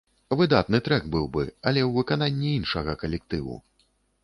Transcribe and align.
Выдатны 0.37 0.79
трэк 0.87 1.03
быў 1.15 1.27
бы, 1.35 1.43
але 1.67 1.79
ў 1.87 1.93
выкананні 1.99 2.51
іншага 2.61 2.99
калектыву. 3.05 3.63